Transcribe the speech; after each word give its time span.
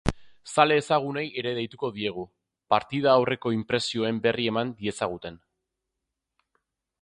Zale 0.53 0.75
ezagunei 0.81 1.25
ere 1.41 1.51
deituko 1.57 1.91
diegu, 1.97 2.23
partida 2.75 3.11
aurreko 3.19 3.51
inpresioen 3.57 4.23
berri 4.25 4.49
eman 4.53 4.73
diezaguten. 4.81 5.39